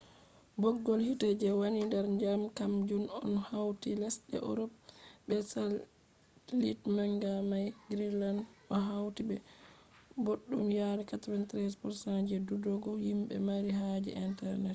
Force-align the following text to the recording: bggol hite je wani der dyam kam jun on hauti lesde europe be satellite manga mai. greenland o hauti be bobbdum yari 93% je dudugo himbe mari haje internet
bggol 0.61 0.99
hite 1.07 1.27
je 1.41 1.49
wani 1.61 1.81
der 1.91 2.05
dyam 2.19 2.41
kam 2.57 2.71
jun 2.87 3.05
on 3.21 3.31
hauti 3.49 3.89
lesde 4.01 4.35
europe 4.49 4.75
be 5.27 5.35
satellite 5.51 6.83
manga 6.97 7.31
mai. 7.49 7.65
greenland 7.91 8.39
o 8.73 8.75
hauti 8.87 9.21
be 9.29 9.35
bobbdum 10.23 10.67
yari 10.79 11.03
93% 11.09 12.27
je 12.29 12.37
dudugo 12.47 12.91
himbe 13.05 13.35
mari 13.47 13.71
haje 13.79 14.11
internet 14.27 14.69